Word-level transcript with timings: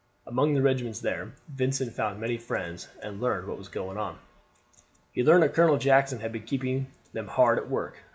Among 0.25 0.55
the 0.55 0.63
regiments 0.63 0.99
there 0.99 1.33
Vincent 1.47 1.93
found 1.93 2.19
many 2.19 2.35
friends, 2.35 2.87
and 3.03 3.21
learned 3.21 3.47
what 3.47 3.59
was 3.59 3.67
going 3.67 3.99
on. 3.99 4.17
He 5.11 5.21
learned 5.23 5.43
that 5.43 5.53
Colonel 5.53 5.77
Jackson 5.77 6.21
had 6.21 6.31
been 6.31 6.41
keeping 6.41 6.87
them 7.13 7.27
hard 7.27 7.59
at 7.59 7.69
work. 7.69 7.99